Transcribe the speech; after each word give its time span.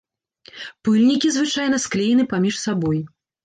Пыльнікі 0.89 1.31
звычайна 1.37 1.77
склеены 1.87 2.29
паміж 2.35 2.61
сабой. 2.67 3.07